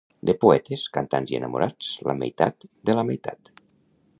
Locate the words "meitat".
2.23-2.67, 3.11-3.53